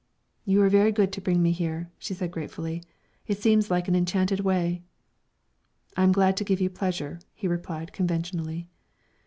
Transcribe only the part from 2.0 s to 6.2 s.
said gratefully; "it seems like an enchanted way." "I am